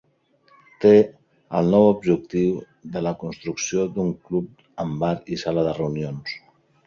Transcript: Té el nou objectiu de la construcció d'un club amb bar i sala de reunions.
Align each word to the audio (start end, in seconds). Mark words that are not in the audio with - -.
Té 0.85 0.93
el 1.59 1.67
nou 1.73 1.83
objectiu 1.89 2.55
de 2.95 3.03
la 3.07 3.13
construcció 3.25 3.85
d'un 3.99 4.09
club 4.31 4.65
amb 4.85 4.97
bar 5.05 5.15
i 5.37 5.41
sala 5.45 5.67
de 5.69 5.77
reunions. 5.81 6.35